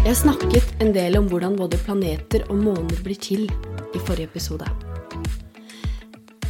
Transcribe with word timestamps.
Jeg 0.00 0.16
snakket 0.16 0.78
en 0.80 0.94
del 0.96 1.18
om 1.18 1.26
hvordan 1.28 1.58
både 1.58 1.76
planeter 1.84 2.46
og 2.48 2.56
måner 2.56 3.02
blir 3.04 3.18
til 3.20 3.42
i 3.44 4.00
forrige 4.00 4.30
episode. 4.30 4.64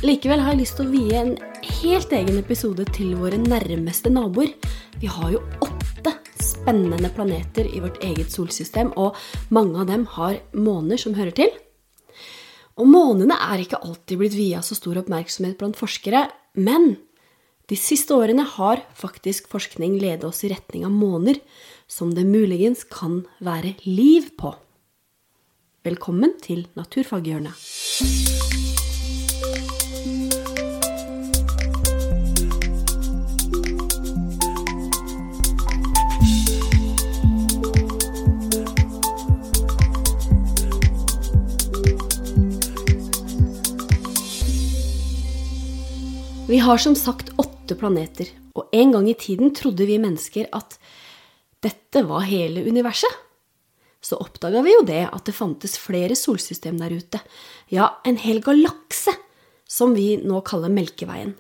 Likevel 0.07 0.39
har 0.39 0.55
jeg 0.55 0.61
lyst 0.61 0.79
til 0.79 0.87
å 0.87 0.93
vie 0.93 1.17
en 1.19 1.33
helt 1.81 2.15
egen 2.15 2.39
episode 2.39 2.87
til 2.95 3.17
våre 3.19 3.41
nærmeste 3.43 4.13
naboer. 4.15 4.55
Vi 5.03 5.11
har 5.11 5.35
jo 5.35 5.43
åtte 5.67 6.15
spennende 6.39 7.11
planeter 7.11 7.67
i 7.67 7.83
vårt 7.83 7.99
eget 8.07 8.31
solsystem, 8.31 8.95
og 8.95 9.19
mange 9.51 9.83
av 9.83 9.91
dem 9.91 10.07
har 10.15 10.39
måner 10.55 11.03
som 11.03 11.19
hører 11.19 11.35
til. 11.43 11.51
Og 12.79 12.87
månene 12.87 13.35
er 13.51 13.67
ikke 13.67 13.83
alltid 13.83 14.23
blitt 14.23 14.39
via 14.39 14.63
så 14.63 14.79
stor 14.79 15.03
oppmerksomhet 15.03 15.59
blant 15.59 15.81
forskere, 15.81 16.29
men 16.55 16.95
de 17.71 17.77
siste 17.79 18.17
årene 18.19 18.43
har 18.57 18.81
faktisk 18.99 19.47
forskning 19.53 19.95
ledet 20.03 20.27
oss 20.27 20.43
i 20.43 20.51
retning 20.51 20.83
av 20.89 20.91
måner 20.91 21.39
som 21.87 22.11
det 22.17 22.27
muligens 22.27 22.83
kan 22.91 23.23
være 23.39 23.77
liv 23.87 24.33
på. 24.41 24.57
Velkommen 25.87 26.35
til 26.43 26.67
Naturfaghjørnet. 26.75 27.55
Vi 46.51 46.59
har 46.59 46.79
som 46.83 46.97
sagt 46.99 47.31
åtte 47.39 47.60
planeter, 47.79 48.31
og 48.57 48.73
en 48.75 48.95
gang 48.95 49.09
i 49.11 49.17
tiden 49.19 49.55
trodde 49.57 49.87
vi 49.87 49.99
mennesker 50.03 50.49
at 50.57 50.79
dette 51.63 52.03
var 52.09 52.27
hele 52.29 52.65
universet. 52.67 53.11
Så 54.01 54.17
oppdaga 54.17 54.63
vi 54.65 54.73
jo 54.73 54.85
det 54.89 55.03
at 55.11 55.27
det 55.29 55.37
fantes 55.37 55.77
flere 55.79 56.17
solsystem 56.17 56.79
der 56.81 56.95
ute, 56.97 57.21
ja, 57.69 58.01
en 58.05 58.17
hel 58.17 58.41
galakse, 58.45 59.13
som 59.69 59.93
vi 59.95 60.15
nå 60.25 60.41
kaller 60.47 60.73
Melkeveien. 60.73 61.35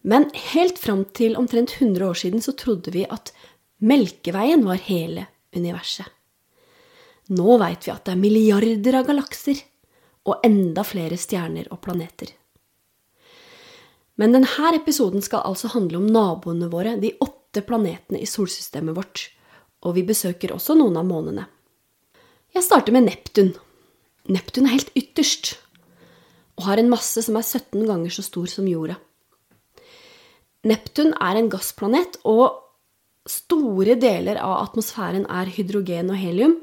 Men 0.00 0.30
helt 0.54 0.80
fram 0.80 1.04
til 1.12 1.36
omtrent 1.36 1.76
100 1.76 2.06
år 2.06 2.16
siden 2.16 2.40
så 2.42 2.56
trodde 2.56 2.94
vi 2.94 3.04
at 3.04 3.34
Melkeveien 3.84 4.64
var 4.64 4.80
hele 4.88 5.26
universet. 5.56 6.08
Nå 7.30 7.58
veit 7.60 7.86
vi 7.86 7.92
at 7.92 8.08
det 8.08 8.16
er 8.16 8.22
milliarder 8.24 8.96
av 8.98 9.06
galakser 9.06 9.60
og 10.26 10.42
enda 10.46 10.82
flere 10.84 11.18
stjerner 11.20 11.68
og 11.70 11.82
planeter. 11.84 12.32
Men 14.20 14.34
denne 14.36 14.74
episoden 14.76 15.24
skal 15.24 15.46
altså 15.48 15.70
handle 15.72 16.00
om 16.00 16.08
naboene 16.12 16.68
våre, 16.72 16.98
de 17.00 17.14
åtte 17.24 17.62
planetene 17.64 18.20
i 18.20 18.28
solsystemet 18.28 18.96
vårt. 18.96 19.30
Og 19.88 19.96
vi 19.96 20.04
besøker 20.04 20.52
også 20.52 20.76
noen 20.76 20.98
av 21.00 21.08
månene. 21.08 21.46
Jeg 22.52 22.66
starter 22.66 22.92
med 22.92 23.06
Neptun. 23.06 23.54
Neptun 24.28 24.66
er 24.68 24.76
helt 24.76 24.92
ytterst 24.98 25.54
og 26.60 26.66
har 26.66 26.80
en 26.80 26.90
masse 26.92 27.22
som 27.24 27.38
er 27.40 27.46
17 27.46 27.86
ganger 27.88 28.12
så 28.12 28.24
stor 28.26 28.50
som 28.52 28.66
jorda. 28.68 28.98
Neptun 30.68 31.14
er 31.16 31.38
en 31.40 31.48
gassplanet, 31.48 32.18
og 32.28 32.60
store 33.24 33.96
deler 33.96 34.36
av 34.44 34.58
atmosfæren 34.66 35.24
er 35.24 35.48
hydrogen 35.54 36.12
og 36.12 36.20
helium, 36.20 36.58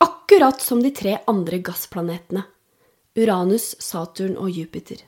akkurat 0.00 0.64
som 0.64 0.80
de 0.80 0.94
tre 0.96 1.18
andre 1.28 1.60
gassplanetene 1.60 2.46
Uranus, 3.12 3.74
Saturn 3.76 4.38
og 4.40 4.48
Jupiter. 4.56 5.02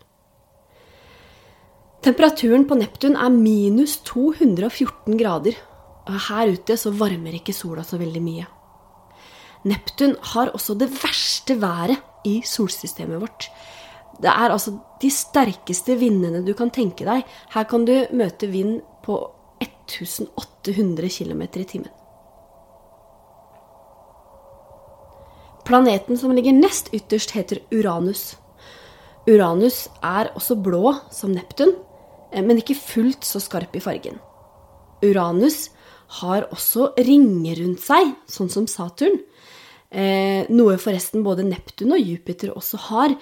Temperaturen 2.05 2.67
på 2.69 2.77
Neptun 2.77 3.15
er 3.17 3.33
minus 3.33 3.95
214 4.05 5.15
grader. 5.17 5.55
Og 6.05 6.19
her 6.27 6.51
ute 6.53 6.77
så 6.77 6.91
varmer 6.93 7.39
ikke 7.39 7.55
sola 7.57 7.81
så 7.81 7.97
veldig 7.97 8.21
mye. 8.21 8.45
Neptun 9.65 10.13
har 10.35 10.51
også 10.53 10.77
det 10.77 10.91
verste 10.93 11.57
været 11.63 11.97
i 12.29 12.43
solsystemet 12.45 13.23
vårt. 13.23 13.47
Det 14.21 14.29
er 14.29 14.53
altså 14.53 14.75
de 15.01 15.09
sterkeste 15.11 15.97
vindene 15.97 16.43
du 16.45 16.53
kan 16.53 16.69
tenke 16.69 17.07
deg. 17.09 17.25
Her 17.55 17.65
kan 17.71 17.89
du 17.89 17.95
møte 18.13 18.51
vind 18.53 18.83
på 19.07 19.17
1800 19.65 21.09
km 21.09 21.43
i 21.57 21.65
timen. 21.65 21.91
Planeten 25.65 26.21
som 26.21 26.37
ligger 26.37 26.53
nest 26.53 26.93
ytterst, 26.93 27.33
heter 27.33 27.65
Uranus. 27.73 28.35
Uranus 29.25 29.87
er 30.05 30.29
også 30.37 30.61
blå 30.61 30.93
som 31.09 31.33
Neptun, 31.33 31.73
men 32.43 32.59
ikke 32.59 32.79
fullt 32.79 33.27
så 33.29 33.43
skarp 33.43 33.77
i 33.77 33.83
fargen. 33.85 34.19
Uranus 35.05 35.69
har 36.21 36.49
også 36.55 36.93
ringer 36.99 37.61
rundt 37.63 37.83
seg, 37.85 38.15
sånn 38.31 38.51
som 38.53 38.67
Saturn. 38.71 39.21
Eh, 39.95 40.49
noe 40.51 40.79
forresten 40.83 41.23
både 41.27 41.47
Neptun 41.47 41.95
og 41.95 42.03
Jupiter 42.03 42.55
også 42.55 42.81
har. 42.89 43.15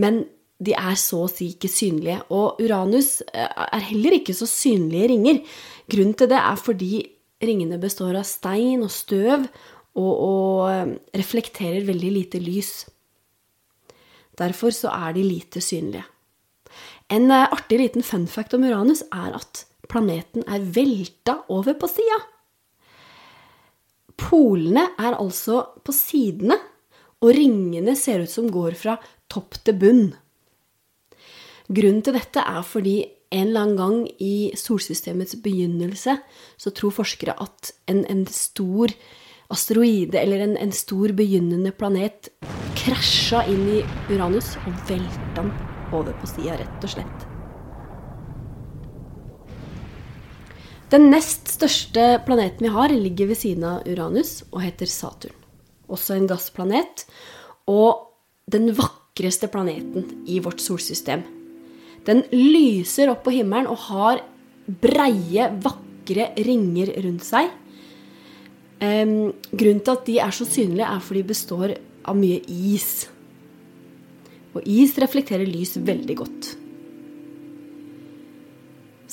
Men 0.00 0.24
de 0.64 0.74
er 0.76 0.96
så 1.00 1.24
å 1.24 1.30
si 1.30 1.50
ikke 1.54 1.70
synlige. 1.70 2.20
Og 2.34 2.60
Uranus 2.62 3.18
eh, 3.32 3.48
er 3.48 3.86
heller 3.90 4.18
ikke 4.18 4.36
så 4.36 4.48
synlige 4.48 5.10
ringer. 5.12 5.42
Grunnen 5.90 6.16
til 6.18 6.30
det 6.32 6.40
er 6.40 6.60
fordi 6.60 6.92
ringene 7.44 7.80
består 7.82 8.16
av 8.16 8.26
stein 8.28 8.84
og 8.86 8.92
støv 8.94 9.44
og, 10.00 10.14
og 10.14 10.96
reflekterer 11.14 11.84
veldig 11.86 12.12
lite 12.14 12.40
lys. 12.42 12.72
Derfor 14.38 14.74
så 14.74 14.90
er 14.90 15.14
de 15.14 15.22
lite 15.26 15.60
synlige. 15.62 16.06
En 17.12 17.30
eh, 17.30 17.48
artig 17.52 17.80
liten 17.80 18.04
fun 18.06 18.26
fact 18.30 18.54
om 18.56 18.64
Uranus 18.64 19.04
er 19.12 19.34
at 19.36 19.64
planeten 19.90 20.46
er 20.48 20.64
velta 20.74 21.42
over 21.52 21.76
på 21.78 21.90
sida. 21.90 22.20
Polene 24.20 24.86
er 24.96 25.16
altså 25.18 25.60
på 25.84 25.92
sidene, 25.92 26.56
og 27.24 27.32
ringene 27.34 27.96
ser 27.96 28.22
ut 28.24 28.30
som 28.30 28.50
går 28.52 28.76
fra 28.78 28.98
topp 29.32 29.58
til 29.64 29.76
bunn. 29.80 30.06
Grunnen 31.72 32.02
til 32.04 32.16
dette 32.16 32.42
er 32.44 32.64
fordi 32.66 32.98
en 33.34 33.48
eller 33.48 33.64
annen 33.64 33.78
gang 33.78 33.98
i 34.22 34.52
solsystemets 34.58 35.38
begynnelse 35.42 36.18
så 36.60 36.72
tror 36.76 36.94
forskere 36.94 37.34
at 37.40 37.72
en, 37.90 38.04
en 38.04 38.26
stor 38.30 38.92
asteroide 39.52 40.20
eller 40.20 40.44
en, 40.44 40.56
en, 40.60 40.72
stor 40.72 41.12
begynnende 41.16 41.74
planet 41.76 42.30
krasja 42.78 43.44
inn 43.50 43.64
i 43.80 43.84
Uranus 44.12 44.54
og 44.64 44.76
velta 44.90 45.40
den 45.40 45.54
over 45.92 46.16
på 46.20 46.28
sida, 46.30 46.56
rett 46.60 46.86
og 46.86 46.92
slett. 46.96 47.30
Den 50.94 51.08
nest 51.10 51.48
største 51.50 52.20
planeten 52.26 52.68
vi 52.68 52.72
har, 52.72 52.92
ligger 52.92 53.32
ved 53.32 53.40
siden 53.40 53.64
av 53.66 53.88
Uranus 53.88 54.44
og 54.52 54.60
heter 54.62 54.86
Saturn. 54.86 55.34
Også 55.90 56.14
en 56.14 56.28
gassplanet. 56.30 57.06
Og 57.66 58.12
den 58.50 58.70
vakreste 58.76 59.48
planeten 59.50 60.24
i 60.30 60.38
vårt 60.44 60.62
solsystem. 60.62 61.24
Den 62.04 62.22
lyser 62.30 63.10
opp 63.10 63.24
på 63.24 63.32
himmelen 63.34 63.70
og 63.72 63.80
har 63.88 64.22
breie, 64.66 65.48
vakre 65.64 66.28
ringer 66.46 66.92
rundt 67.04 67.24
seg. 67.26 67.50
Um, 68.84 69.32
grunnen 69.54 69.80
til 69.80 69.94
at 69.94 70.06
de 70.06 70.18
er 70.20 70.34
så 70.36 70.46
synlige, 70.46 70.86
er 70.86 71.02
fordi 71.02 71.24
de 71.24 71.30
består 71.32 71.74
av 72.04 72.18
mye 72.18 72.42
is. 72.44 73.06
Og 74.54 74.66
is 74.70 74.94
reflekterer 75.02 75.48
lys 75.48 75.74
veldig 75.82 76.16
godt. 76.20 76.50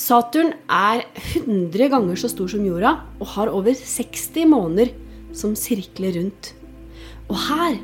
Saturn 0.01 0.53
er 0.71 1.03
100 1.43 1.89
ganger 1.91 2.17
så 2.17 2.29
stor 2.31 2.49
som 2.49 2.63
jorda 2.65 2.95
og 3.19 3.33
har 3.35 3.51
over 3.53 3.75
60 3.75 4.47
måneder 4.49 4.93
som 5.37 5.53
sirkler 5.57 6.15
rundt. 6.17 6.53
Og 7.29 7.37
her, 7.47 7.77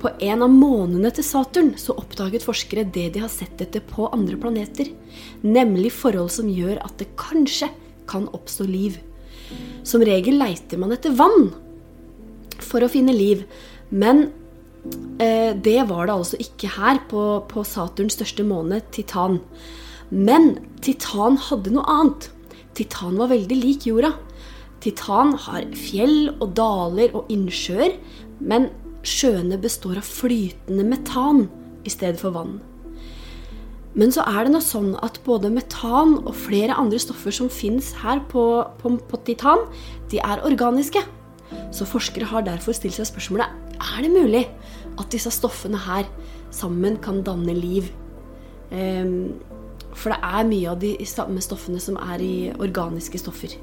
på 0.00 0.10
en 0.22 0.44
av 0.44 0.52
månene 0.52 1.10
til 1.14 1.24
Saturn, 1.26 1.72
så 1.80 1.96
oppdaget 1.96 2.44
forskere 2.44 2.84
det 2.92 3.08
de 3.14 3.22
har 3.24 3.32
sett 3.32 3.62
etter 3.62 3.84
på 3.84 4.10
andre 4.12 4.36
planeter. 4.40 4.90
Nemlig 5.42 5.94
forhold 5.96 6.32
som 6.34 6.50
gjør 6.52 6.82
at 6.84 6.98
det 7.00 7.14
kanskje 7.18 7.70
kan 8.10 8.28
oppstå 8.36 8.66
liv. 8.68 8.98
Som 9.86 10.04
regel 10.06 10.38
leiter 10.42 10.80
man 10.82 10.94
etter 10.94 11.14
vann 11.16 11.52
for 12.60 12.84
å 12.84 12.90
finne 12.90 13.14
liv. 13.16 13.46
Men 13.90 14.28
det 15.16 15.80
var 15.88 16.06
det 16.06 16.14
altså 16.14 16.36
ikke 16.42 16.68
her 16.76 16.98
på, 17.08 17.22
på 17.48 17.62
Saturns 17.64 18.18
største 18.18 18.44
måne, 18.44 18.82
Titan. 18.92 19.38
Men 20.10 20.58
Titan 20.84 21.38
hadde 21.40 21.72
noe 21.72 21.86
annet. 21.88 22.28
Titan 22.76 23.16
var 23.18 23.32
veldig 23.32 23.56
lik 23.56 23.86
jorda. 23.88 24.12
Titan 24.84 25.32
har 25.46 25.66
fjell 25.74 26.34
og 26.36 26.52
daler 26.58 27.14
og 27.16 27.30
innsjøer, 27.32 27.96
men 28.38 28.68
sjøene 29.06 29.58
består 29.58 29.98
av 30.00 30.06
flytende 30.06 30.84
metan 30.86 31.46
i 31.86 31.92
stedet 31.92 32.20
for 32.20 32.34
vann. 32.36 32.58
Men 33.96 34.12
så 34.12 34.26
er 34.28 34.44
det 34.44 34.52
noe 34.52 34.64
sånn 34.64 34.92
at 35.00 35.22
både 35.24 35.48
metan 35.48 36.18
og 36.20 36.34
flere 36.36 36.76
andre 36.76 37.00
stoffer 37.00 37.32
som 37.32 37.48
fins 37.48 37.94
her 38.02 38.20
på, 38.28 38.44
på, 38.82 38.92
på 39.08 39.20
Titan, 39.24 39.64
de 40.12 40.20
er 40.20 40.44
organiske. 40.44 41.00
Så 41.74 41.88
forskere 41.88 42.28
har 42.30 42.46
derfor 42.46 42.76
stilt 42.76 42.96
seg 42.96 43.08
spørsmålet 43.08 43.64
er 43.76 44.02
det 44.04 44.12
mulig 44.12 44.44
at 44.96 45.10
disse 45.12 45.30
stoffene 45.34 45.78
her 45.86 46.08
sammen 46.54 46.98
kan 47.02 47.22
danne 47.26 47.54
liv. 47.56 47.90
Ehm, 48.72 49.36
for 49.96 50.12
det 50.12 50.20
er 50.22 50.48
mye 50.48 50.72
av 50.72 50.80
de 50.80 50.92
samme 51.08 51.42
stoffene 51.44 51.80
som 51.82 51.98
er 52.00 52.22
i 52.24 52.36
organiske 52.52 53.20
stoffer. 53.20 53.56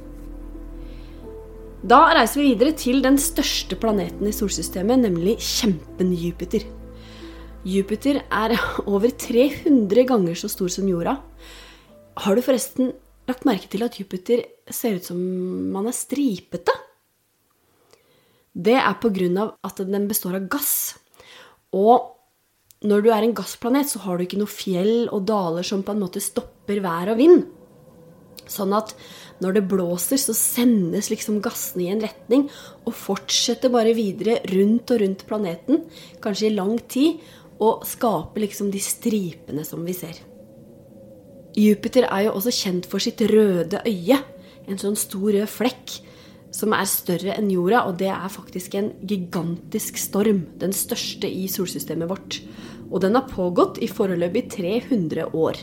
Da 1.84 2.00
reiser 2.16 2.40
vi 2.40 2.54
videre 2.54 2.72
til 2.80 3.02
den 3.04 3.18
største 3.20 3.76
planeten 3.76 4.30
i 4.30 4.36
solsystemet, 4.36 5.02
nemlig 5.04 5.36
kjempen 5.44 6.14
Jupiter. 6.16 6.64
Jupiter 7.68 8.22
er 8.24 8.56
over 8.94 9.12
300 9.12 10.08
ganger 10.08 10.40
så 10.40 10.50
stor 10.52 10.72
som 10.72 10.88
jorda. 10.88 11.18
Har 12.24 12.36
du 12.36 12.44
forresten 12.46 12.94
lagt 13.28 13.46
merke 13.48 13.70
til 13.72 13.84
at 13.86 14.00
Jupiter 14.00 14.46
ser 14.72 15.00
ut 15.00 15.12
som 15.12 15.20
man 15.74 15.90
er 15.90 15.96
stripete? 15.96 16.74
Det 18.54 18.76
er 18.78 18.94
pga. 19.02 19.54
at 19.64 19.78
den 19.78 20.08
består 20.08 20.36
av 20.36 20.48
gass. 20.48 20.96
Og 21.74 22.14
når 22.84 23.02
du 23.02 23.10
er 23.10 23.24
en 23.24 23.34
gassplanet, 23.34 23.90
så 23.90 24.00
har 24.04 24.18
du 24.18 24.26
ikke 24.26 24.40
noe 24.42 24.52
fjell 24.52 25.10
og 25.10 25.26
daler 25.26 25.64
som 25.64 25.84
på 25.84 25.94
en 25.94 26.04
måte 26.04 26.22
stopper 26.22 26.82
vær 26.84 27.14
og 27.14 27.18
vind. 27.18 27.46
Sånn 28.50 28.74
at 28.76 28.92
når 29.42 29.58
det 29.58 29.68
blåser, 29.72 30.20
så 30.20 30.36
sendes 30.36 31.10
liksom 31.10 31.40
gassene 31.44 31.88
i 31.88 31.94
en 31.94 32.04
retning 32.04 32.50
og 32.84 32.94
fortsetter 32.94 33.72
bare 33.72 33.96
videre 33.96 34.42
rundt 34.52 34.92
og 34.92 35.02
rundt 35.02 35.26
planeten, 35.28 35.86
kanskje 36.22 36.50
i 36.50 36.56
lang 36.58 36.76
tid, 36.92 37.24
og 37.64 37.86
skaper 37.88 38.44
liksom 38.44 38.72
de 38.74 38.82
stripene 38.84 39.64
som 39.66 39.84
vi 39.88 39.96
ser. 39.96 40.20
Jupiter 41.56 42.10
er 42.10 42.28
jo 42.28 42.36
også 42.36 42.52
kjent 42.52 42.88
for 42.90 43.04
sitt 43.04 43.22
røde 43.30 43.80
øye, 43.88 44.20
en 44.68 44.80
sånn 44.80 44.98
stor 45.00 45.32
rød 45.32 45.50
flekk 45.52 46.00
som 46.54 46.74
er 46.76 46.86
større 46.90 47.34
enn 47.34 47.50
jorda, 47.52 47.84
og 47.90 47.98
det 48.02 48.12
er 48.14 48.30
faktisk 48.32 48.76
en 48.78 48.92
gigantisk 49.10 49.98
storm, 49.98 50.44
den 50.62 50.76
største 50.76 51.30
i 51.30 51.48
solsystemet 51.50 52.12
vårt. 52.12 52.40
Og 52.92 53.02
den 53.02 53.18
har 53.18 53.30
pågått 53.30 53.80
i 53.82 53.90
foreløpig 53.90 54.46
300 54.54 55.32
år. 55.34 55.58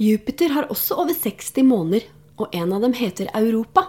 Jupiter 0.00 0.56
har 0.56 0.70
også 0.72 0.98
over 0.98 1.14
60 1.14 1.62
måneder, 1.68 2.08
og 2.40 2.54
en 2.56 2.72
av 2.72 2.82
dem 2.82 2.94
heter 2.96 3.30
Europa. 3.36 3.84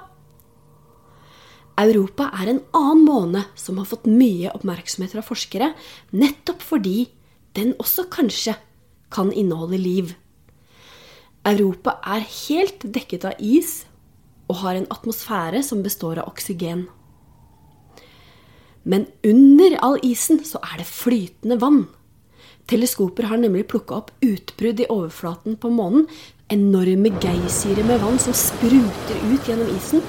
Europa 1.79 2.27
er 2.35 2.51
en 2.51 2.63
annen 2.77 3.05
måne 3.07 3.45
som 3.57 3.79
har 3.79 3.87
fått 3.89 4.09
mye 4.11 4.51
oppmerksomhet 4.51 5.15
fra 5.15 5.23
forskere, 5.25 5.71
nettopp 6.11 6.61
fordi 6.61 7.07
den 7.57 7.73
også 7.81 8.05
kanskje 8.11 8.57
kan 9.11 9.31
inneholde 9.33 9.79
liv. 9.79 10.11
Europa 11.47 11.95
er 12.05 12.27
helt 12.27 12.83
dekket 12.85 13.25
av 13.31 13.39
is 13.41 13.87
og 14.51 14.59
har 14.65 14.75
en 14.75 14.89
atmosfære 14.91 15.63
som 15.63 15.83
består 15.85 16.19
av 16.19 16.27
oksygen. 16.31 16.85
Men 18.83 19.07
under 19.23 19.77
all 19.85 19.99
isen 20.03 20.41
så 20.45 20.59
er 20.65 20.81
det 20.81 20.89
flytende 20.89 21.59
vann. 21.61 21.85
Teleskoper 22.69 23.29
har 23.29 23.39
nemlig 23.41 23.67
plukka 23.71 23.99
opp 24.01 24.11
utbrudd 24.25 24.81
i 24.81 24.89
overflaten 24.89 25.57
på 25.61 25.71
månen. 25.73 26.07
Enorme 26.51 27.13
geysirer 27.21 27.85
med 27.87 28.01
vann 28.03 28.19
som 28.21 28.35
spruter 28.37 29.21
ut 29.29 29.47
gjennom 29.47 29.69
isen. 29.75 30.03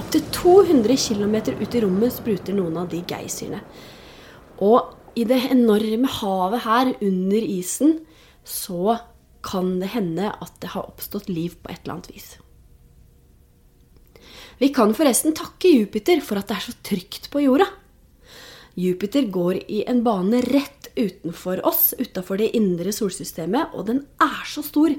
Opptil 0.00 0.24
200 0.34 0.96
km 0.96 1.36
ut 1.60 1.74
i 1.74 1.82
rommet 1.84 2.14
spruter 2.14 2.56
noen 2.56 2.80
av 2.80 2.88
de 2.92 3.02
geysirene. 3.06 3.62
Og 4.64 4.94
i 5.16 5.24
det 5.28 5.42
enorme 5.52 6.08
havet 6.18 6.64
her 6.66 6.92
under 7.04 7.50
isen 7.52 8.00
så 8.46 8.98
kan 9.46 9.76
det 9.80 9.92
hende 9.94 10.32
at 10.32 10.56
det 10.62 10.72
har 10.74 10.88
oppstått 10.88 11.30
liv 11.30 11.54
på 11.62 11.70
et 11.70 11.84
eller 11.84 11.98
annet 11.98 12.12
vis. 12.14 12.34
Vi 14.56 14.70
kan 14.72 14.94
forresten 14.96 15.34
takke 15.36 15.68
Jupiter 15.68 16.22
for 16.24 16.40
at 16.40 16.48
det 16.48 16.56
er 16.56 16.64
så 16.64 16.72
trygt 16.86 17.28
på 17.32 17.42
jorda. 17.44 17.66
Jupiter 18.76 19.26
går 19.32 19.58
i 19.72 19.82
en 19.88 20.02
bane 20.04 20.40
rett 20.44 20.90
utenfor 20.96 21.60
oss, 21.68 21.90
utafor 22.00 22.40
det 22.40 22.54
indre 22.56 22.92
solsystemet, 22.92 23.74
og 23.76 23.88
den 23.90 24.02
er 24.20 24.44
så 24.48 24.64
stor 24.64 24.94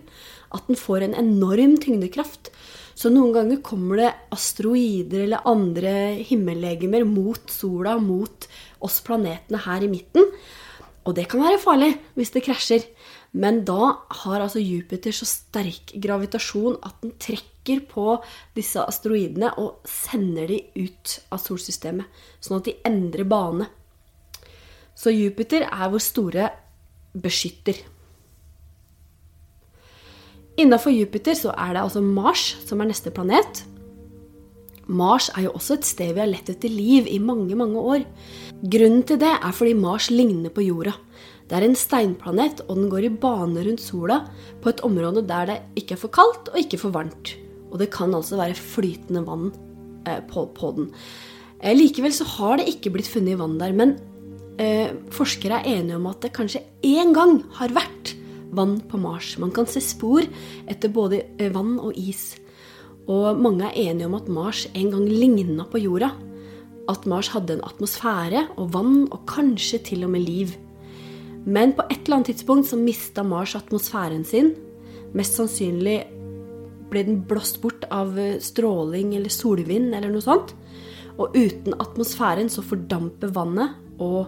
at 0.54 0.70
den 0.70 0.78
får 0.78 1.08
en 1.08 1.18
enorm 1.18 1.74
tyngdekraft. 1.82 2.52
Så 2.98 3.10
noen 3.14 3.34
ganger 3.34 3.62
kommer 3.66 4.02
det 4.02 4.14
asteroider 4.34 5.26
eller 5.26 5.46
andre 5.50 5.94
himmellegemer 6.26 7.06
mot 7.06 7.50
sola, 7.54 7.98
mot 8.02 8.48
oss 8.82 9.02
planetene 9.06 9.62
her 9.66 9.86
i 9.86 9.92
midten. 9.92 10.26
Og 11.06 11.16
det 11.18 11.28
kan 11.32 11.42
være 11.42 11.62
farlig 11.62 11.92
hvis 12.18 12.34
det 12.34 12.46
krasjer. 12.46 12.86
Men 13.32 13.64
da 13.68 13.98
har 14.24 14.44
altså 14.44 14.62
Jupiter 14.64 15.16
så 15.16 15.28
sterk 15.28 15.92
gravitasjon 16.04 16.78
at 16.86 17.02
den 17.04 17.16
trekker 17.20 17.84
på 17.90 18.16
disse 18.56 18.80
asteroidene 18.80 19.52
og 19.60 19.84
sender 19.90 20.48
de 20.54 20.62
ut 20.78 21.18
av 21.36 21.42
solsystemet, 21.44 22.08
sånn 22.40 22.62
at 22.62 22.70
de 22.70 22.78
endrer 22.88 23.28
bane. 23.28 23.68
Så 24.98 25.14
Jupiter 25.14 25.68
er 25.68 25.92
vår 25.94 26.04
store 26.04 26.50
beskytter. 27.18 27.84
Innafor 30.58 30.90
Jupiter 30.90 31.36
så 31.38 31.52
er 31.54 31.76
det 31.76 31.84
altså 31.84 32.02
Mars 32.02 32.56
som 32.66 32.82
er 32.82 32.90
neste 32.90 33.14
planet. 33.14 33.62
Mars 34.88 35.28
er 35.36 35.46
jo 35.46 35.54
også 35.58 35.78
et 35.78 35.86
sted 35.86 36.14
vi 36.16 36.24
har 36.24 36.30
lett 36.32 36.50
etter 36.50 36.72
liv 36.72 37.10
i 37.12 37.20
mange, 37.20 37.54
mange 37.60 37.78
år. 37.78 38.06
Grunnen 38.64 39.04
til 39.06 39.20
det 39.22 39.34
er 39.36 39.54
fordi 39.54 39.76
Mars 39.78 40.08
ligner 40.10 40.54
på 40.54 40.64
jorda. 40.66 40.96
Det 41.48 41.56
er 41.56 41.64
en 41.64 41.78
steinplanet, 41.80 42.62
og 42.68 42.76
den 42.76 42.90
går 42.92 43.08
i 43.08 43.14
bane 43.24 43.64
rundt 43.64 43.84
sola 43.84 44.20
på 44.64 44.72
et 44.74 44.84
område 44.84 45.24
der 45.28 45.48
det 45.48 45.58
ikke 45.80 45.96
er 45.96 46.02
for 46.02 46.12
kaldt 46.12 46.52
og 46.52 46.60
ikke 46.60 46.80
for 46.82 46.96
varmt. 46.96 47.38
Og 47.72 47.80
det 47.80 47.90
kan 47.94 48.16
altså 48.16 48.40
være 48.40 48.58
flytende 48.60 49.24
vann 49.28 49.50
eh, 50.08 50.20
på, 50.28 50.44
på, 50.56 50.74
den. 50.76 50.92
Eh, 51.62 51.76
likevel 51.76 52.14
så 52.16 52.28
har 52.36 52.60
det 52.60 52.68
ikke 52.74 52.92
blitt 52.96 53.12
funnet 53.12 53.40
vann 53.40 53.56
der, 53.62 53.76
men 53.76 53.96
eh, 54.60 54.92
forskere 55.16 55.62
er 55.62 55.80
enige 55.80 56.00
om 56.00 56.10
at 56.12 56.20
det 56.26 56.36
kanskje 56.36 56.66
én 56.84 57.16
gang 57.16 57.40
har 57.60 57.76
vært 57.76 58.16
vann 58.52 58.78
på 58.90 59.00
Mars. 59.00 59.36
Man 59.40 59.56
kan 59.56 59.68
se 59.70 59.82
spor 59.84 60.28
etter 60.68 60.92
både 60.92 61.24
eh, 61.40 61.52
vann 61.54 61.78
og 61.80 61.96
is. 61.96 62.36
Og 63.08 63.40
mange 63.40 63.70
er 63.70 63.92
enige 63.92 64.08
om 64.10 64.20
at 64.20 64.28
Mars 64.28 64.66
en 64.76 64.92
gang 64.92 65.08
ligna 65.08 65.68
på 65.72 65.80
jorda. 65.80 66.12
At 66.92 67.08
Mars 67.08 67.32
hadde 67.32 67.58
en 67.58 67.68
atmosfære 67.68 68.50
og 68.60 68.72
vann 68.76 69.06
og 69.12 69.24
kanskje 69.30 69.80
til 69.92 70.08
og 70.08 70.16
med 70.16 70.28
liv. 70.28 70.56
Men 71.48 71.74
på 71.78 71.86
et 71.88 72.02
eller 72.04 72.20
annet 72.20 72.34
tidspunkt 72.34 72.68
så 72.68 72.80
mista 72.80 73.24
Mars 73.24 73.56
atmosfæren 73.56 74.26
sin. 74.28 74.52
Mest 75.16 75.38
sannsynlig 75.40 76.02
ble 76.92 77.04
den 77.08 77.22
blåst 77.28 77.62
bort 77.64 77.86
av 77.92 78.18
eh, 78.20 78.40
stråling 78.44 79.14
eller 79.16 79.32
solvind 79.32 79.96
eller 79.96 80.12
noe 80.12 80.24
sånt. 80.24 80.54
Og 81.18 81.36
uten 81.36 81.76
atmosfæren 81.80 82.52
så 82.52 82.62
fordamper 82.66 83.32
vannet, 83.34 83.78
og 84.04 84.28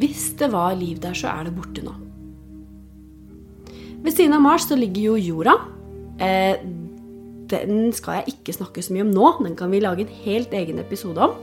hvis 0.00 0.30
det 0.40 0.48
var 0.54 0.78
liv 0.78 1.00
der, 1.02 1.12
så 1.16 1.28
er 1.34 1.48
det 1.48 1.56
borte 1.58 1.84
nå. 1.84 1.92
Ved 4.00 4.14
siden 4.14 4.32
av 4.32 4.40
Mars 4.40 4.64
så 4.70 4.78
ligger 4.78 5.10
jo 5.10 5.18
jorda. 5.20 5.58
Eh, 6.22 6.62
den 7.50 7.90
skal 7.92 8.20
jeg 8.20 8.36
ikke 8.36 8.54
snakke 8.56 8.84
så 8.84 8.94
mye 8.94 9.04
om 9.04 9.12
nå. 9.12 9.34
Den 9.42 9.58
kan 9.58 9.74
vi 9.74 9.82
lage 9.82 10.06
en 10.06 10.14
helt 10.22 10.54
egen 10.56 10.80
episode 10.80 11.20
om. 11.26 11.34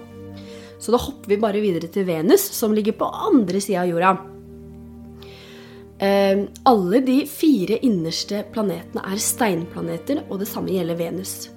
Så 0.81 0.93
da 0.93 1.01
hopper 1.01 1.29
vi 1.33 1.41
bare 1.41 1.62
videre 1.62 1.89
til 1.91 2.07
Venus, 2.07 2.41
som 2.55 2.74
ligger 2.74 2.95
på 2.98 3.12
andre 3.27 3.62
sida 3.62 3.83
av 3.83 3.91
jorda. 3.91 4.15
Ehm, 5.97 6.43
alle 6.69 7.01
de 7.01 7.23
fire 7.25 7.79
innerste 7.85 8.43
planetene 8.53 9.01
er 9.01 9.21
steinplaneter, 9.21 10.25
og 10.29 10.43
det 10.43 10.49
samme 10.49 10.73
gjelder 10.75 10.99
Venus. 10.99 11.49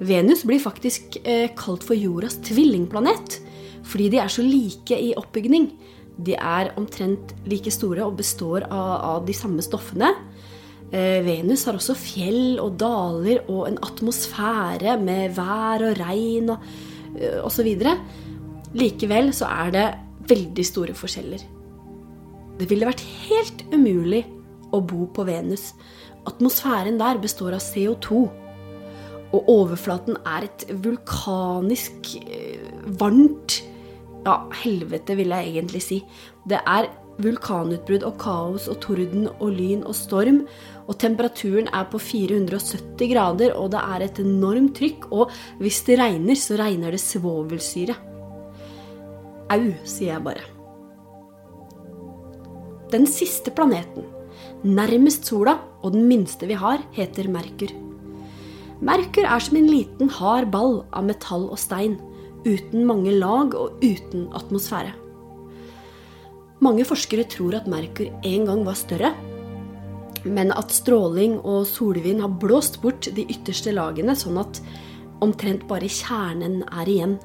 Venus 0.00 0.44
blir 0.48 0.62
faktisk 0.62 1.18
eh, 1.22 1.50
kalt 1.56 1.84
for 1.86 1.94
jordas 1.94 2.40
tvillingplanet 2.42 3.40
fordi 3.84 4.08
de 4.10 4.18
er 4.18 4.30
så 4.32 4.40
like 4.42 4.96
i 4.96 5.12
oppbygning. 5.20 5.68
De 6.24 6.32
er 6.34 6.70
omtrent 6.80 7.34
like 7.44 7.68
store 7.70 8.06
og 8.06 8.16
består 8.16 8.64
av, 8.64 8.92
av 9.10 9.26
de 9.28 9.34
samme 9.36 9.60
stoffene. 9.62 10.08
Eh, 10.88 11.20
Venus 11.26 11.66
har 11.68 11.76
også 11.76 11.96
fjell 11.98 12.56
og 12.62 12.78
daler 12.80 13.44
og 13.44 13.66
en 13.68 13.76
atmosfære 13.84 14.96
med 15.04 15.36
vær 15.36 15.84
og 15.90 16.00
regn 16.00 16.54
og 16.54 16.64
uh, 17.20 17.42
osv. 17.44 17.68
Likevel 18.74 19.34
så 19.36 19.52
er 19.52 19.74
det 19.76 19.88
veldig 20.32 20.64
store 20.64 20.96
forskjeller. 20.96 21.44
Det 22.58 22.68
ville 22.70 22.86
vært 22.86 23.02
helt 23.26 23.64
umulig 23.74 24.22
å 24.74 24.80
bo 24.82 25.08
på 25.14 25.26
Venus. 25.26 25.72
Atmosfæren 26.28 26.98
der 27.00 27.20
består 27.22 27.56
av 27.56 27.62
CO2. 27.64 28.24
Og 29.34 29.48
overflaten 29.50 30.18
er 30.22 30.46
et 30.46 30.66
vulkanisk 30.84 32.14
eh, 32.22 32.68
varmt 33.00 33.62
Ja, 34.24 34.38
helvete, 34.62 35.18
vil 35.18 35.34
jeg 35.34 35.50
egentlig 35.50 35.82
si. 35.84 35.98
Det 36.48 36.56
er 36.64 36.86
vulkanutbrudd 37.20 38.06
og 38.08 38.14
kaos 38.22 38.70
og 38.72 38.78
torden 38.80 39.26
og 39.34 39.50
lyn 39.52 39.82
og 39.84 39.92
storm. 39.98 40.44
Og 40.88 40.96
temperaturen 41.02 41.68
er 41.68 41.84
på 41.90 42.00
470 42.00 43.12
grader, 43.12 43.52
og 43.58 43.74
det 43.74 43.82
er 43.82 44.06
et 44.06 44.22
enormt 44.24 44.78
trykk. 44.78 45.10
Og 45.12 45.34
hvis 45.60 45.82
det 45.90 46.00
regner, 46.00 46.40
så 46.40 46.56
regner 46.60 46.96
det 46.96 47.04
svovelsyre. 47.04 48.00
Au, 49.52 49.64
sier 49.84 50.14
jeg 50.14 50.24
bare. 50.24 50.53
Den 52.94 53.08
siste 53.10 53.50
planeten, 53.50 54.04
nærmest 54.62 55.26
sola 55.26 55.56
og 55.82 55.96
den 55.96 56.04
minste 56.06 56.46
vi 56.46 56.54
har, 56.54 56.78
heter 56.94 57.26
Merkur. 57.26 57.72
Merkur 58.86 59.26
er 59.26 59.42
som 59.42 59.56
en 59.58 59.66
liten, 59.66 60.12
hard 60.14 60.52
ball 60.52 60.84
av 60.94 61.02
metall 61.08 61.48
og 61.48 61.58
stein, 61.58 61.96
uten 62.46 62.86
mange 62.86 63.10
lag 63.16 63.56
og 63.58 63.82
uten 63.82 64.28
atmosfære. 64.38 64.92
Mange 66.62 66.86
forskere 66.86 67.26
tror 67.34 67.58
at 67.58 67.66
Merkur 67.66 68.12
en 68.14 68.46
gang 68.46 68.62
var 68.62 68.78
større, 68.78 69.10
men 70.22 70.54
at 70.54 70.70
stråling 70.70 71.40
og 71.42 71.66
solvind 71.66 72.22
har 72.22 72.38
blåst 72.46 72.78
bort 72.84 73.10
de 73.10 73.26
ytterste 73.26 73.74
lagene, 73.74 74.14
sånn 74.14 74.38
at 74.38 74.62
omtrent 75.24 75.66
bare 75.66 75.90
kjernen 75.90 76.62
er 76.70 76.94
igjen. 76.94 77.18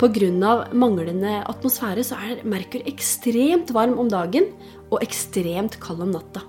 Pga. 0.00 0.72
manglende 0.72 1.42
atmosfære 1.44 2.00
så 2.08 2.16
er 2.24 2.38
Merkur 2.48 2.80
ekstremt 2.88 3.68
varm 3.76 3.98
om 4.00 4.08
dagen 4.08 4.46
og 4.88 5.02
ekstremt 5.04 5.76
kald 5.82 6.00
om 6.00 6.14
natta. 6.14 6.40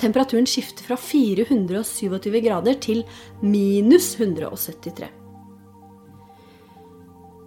Temperaturen 0.00 0.48
skifter 0.48 0.86
fra 0.86 0.96
427 0.96 2.40
grader 2.40 2.78
til 2.80 3.02
minus 3.42 4.14
173. 4.16 5.10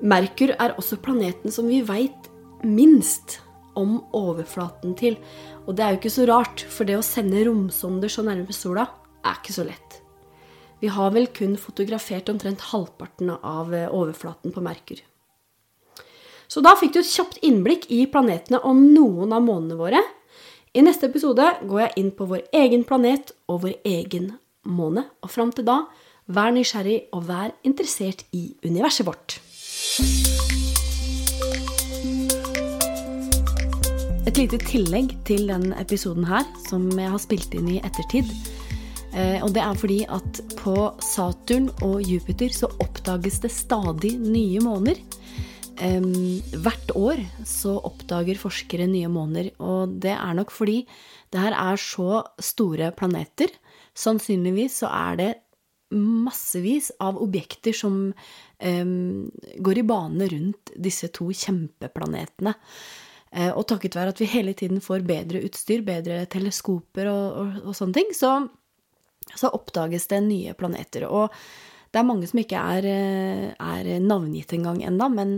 Merkur 0.05 0.53
er 0.53 0.75
også 0.77 1.01
planeten 1.01 1.49
som 1.49 1.73
vi 1.73 1.81
veit 1.81 2.29
minst 2.61 3.39
om 3.75 4.03
overflaten 4.13 4.93
til. 4.93 5.17
Og 5.65 5.73
det 5.73 5.87
er 5.87 5.95
jo 5.95 6.01
ikke 6.03 6.13
så 6.19 6.27
rart, 6.29 6.67
for 6.69 6.85
det 6.85 6.99
å 6.99 7.05
sende 7.05 7.41
romsonder 7.49 8.13
så 8.13 8.21
nærme 8.21 8.53
sola 8.53 8.85
er 9.25 9.41
ikke 9.41 9.57
så 9.57 9.65
lett. 9.65 9.99
Vi 10.85 10.93
har 10.93 11.17
vel 11.17 11.31
kun 11.33 11.57
fotografert 11.57 12.29
omtrent 12.29 12.69
halvparten 12.69 13.33
av 13.41 13.73
overflaten 13.89 14.53
på 14.53 14.61
Merkur. 14.61 15.01
Så 16.47 16.61
da 16.65 16.75
fikk 16.79 16.95
du 16.95 17.01
et 17.01 17.09
kjapt 17.09 17.41
innblikk 17.45 17.87
i 17.93 18.05
planetene 18.11 18.61
og 18.63 18.77
noen 18.79 19.33
av 19.35 19.43
månene 19.45 19.77
våre. 19.79 20.01
I 20.75 20.83
neste 20.83 21.07
episode 21.07 21.45
går 21.63 21.85
jeg 21.85 21.93
inn 22.01 22.11
på 22.15 22.27
vår 22.27 22.43
egen 22.55 22.83
planet 22.87 23.31
og 23.47 23.63
vår 23.63 23.77
egen 23.87 24.33
måne. 24.67 25.05
Og 25.23 25.31
fram 25.31 25.53
til 25.55 25.67
da, 25.67 25.83
vær 26.27 26.51
nysgjerrig 26.55 27.05
og 27.15 27.27
vær 27.29 27.53
interessert 27.67 28.25
i 28.35 28.49
universet 28.65 29.07
vårt. 29.07 29.39
Et 34.25 34.41
lite 34.41 34.59
tillegg 34.65 35.13
til 35.27 35.47
denne 35.47 35.77
episoden 35.79 36.25
her, 36.27 36.43
som 36.67 36.89
jeg 36.91 37.11
har 37.13 37.21
spilt 37.23 37.53
inn 37.55 37.69
i 37.77 37.81
ettertid. 37.85 38.27
Eh, 39.15 39.39
og 39.45 39.53
det 39.55 39.61
er 39.63 39.77
fordi 39.79 40.01
at 40.11 40.41
på 40.59 40.75
Saturn 40.99 41.69
og 41.85 42.01
Jupiter 42.03 42.51
så 42.51 42.67
oppdages 42.83 43.39
det 43.45 43.53
stadig 43.53 44.17
nye 44.19 44.59
måner. 44.65 44.99
Um, 45.75 46.39
hvert 46.63 46.91
år 46.95 47.19
så 47.43 47.73
oppdager 47.83 48.37
forskere 48.39 48.85
nye 48.87 49.09
måner, 49.11 49.49
og 49.59 49.97
det 49.99 50.13
er 50.15 50.35
nok 50.37 50.53
fordi 50.55 50.85
det 51.35 51.41
her 51.41 51.55
er 51.57 51.79
så 51.81 52.21
store 52.39 52.93
planeter. 52.95 53.51
Sannsynligvis 53.95 54.79
så 54.83 54.91
er 54.93 55.19
det 55.19 55.31
massevis 55.95 56.93
av 57.03 57.19
objekter 57.21 57.75
som 57.75 57.97
um, 58.11 59.31
går 59.67 59.81
i 59.81 59.85
bane 59.87 60.29
rundt 60.31 60.71
disse 60.79 61.11
to 61.15 61.27
kjempeplanetene. 61.35 62.55
Uh, 63.35 63.51
og 63.51 63.65
takket 63.67 63.99
være 63.99 64.15
at 64.15 64.23
vi 64.23 64.31
hele 64.31 64.55
tiden 64.55 64.79
får 64.83 65.03
bedre 65.07 65.43
utstyr, 65.43 65.83
bedre 65.83 66.23
teleskoper 66.31 67.11
og, 67.11 67.25
og, 67.41 67.61
og 67.67 67.75
sånne 67.75 67.99
ting, 67.99 68.15
så, 68.15 68.37
så, 69.33 69.51
oppdages 69.51 70.07
det 70.07 70.23
nye 70.23 70.55
planeter. 70.55 71.09
Og 71.11 71.35
det 71.91 71.99
er 71.99 72.07
mange 72.07 72.31
som 72.31 72.39
ikke 72.39 72.59
er, 72.59 72.87
eh, 72.87 73.45
er 73.55 73.91
navngitt 74.03 74.51
engang 74.55 74.81
enda, 74.83 75.07
men 75.11 75.37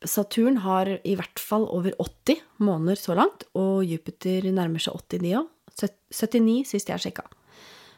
Saturn 0.00 0.56
har 0.64 0.88
i 1.04 1.14
hvert 1.18 1.40
fall 1.42 1.66
over 1.68 1.92
80 2.00 2.40
måneder 2.64 2.96
så 2.96 3.16
langt, 3.18 3.44
og 3.52 3.84
Jupiter 3.84 4.48
nærmer 4.48 4.80
seg 4.80 4.96
80 4.96 5.24
de 5.26 5.34
òg. 5.42 5.50
79 6.10 6.72
sist 6.72 6.88
jeg 6.90 7.02
sjekka. 7.04 7.26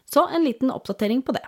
Så 0.07 0.27
en 0.29 0.45
liten 0.45 0.73
oppdatering 0.75 1.23
på 1.25 1.35
det. 1.37 1.45